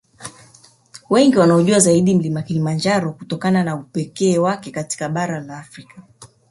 Wengi 1.09 1.37
wanaUjua 1.37 1.79
zaidi 1.79 2.15
Mlima 2.15 2.41
Kilimanjaro 2.41 3.13
kutokana 3.13 3.63
na 3.63 3.75
upekee 3.75 4.37
wake 4.37 4.71
katika 4.71 5.09
bara 5.09 5.39
la 5.39 5.59
Afrika 5.59 6.01